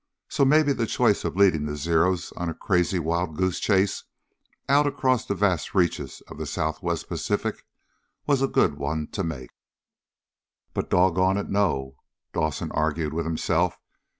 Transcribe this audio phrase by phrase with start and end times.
[0.29, 4.03] So maybe the choice of leading the Zeros on a crazy wild goose chase
[4.67, 7.63] out across the vast reaches of the Southwest Pacific
[8.25, 9.51] was a good one to make.
[10.73, 11.97] "But, doggone it, no!"
[12.33, 13.77] Dawson argued with himself.